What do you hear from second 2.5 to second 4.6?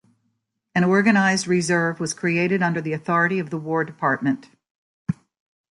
under the authority of the War Department.